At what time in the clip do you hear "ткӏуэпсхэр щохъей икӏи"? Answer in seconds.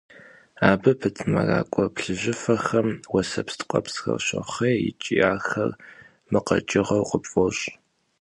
3.59-5.17